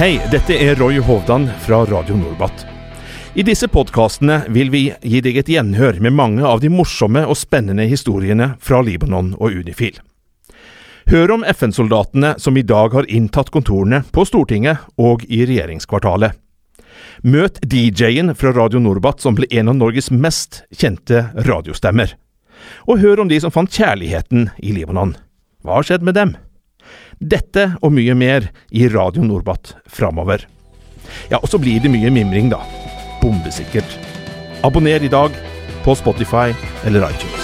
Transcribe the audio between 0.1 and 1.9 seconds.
dette er Roy Hovdan fra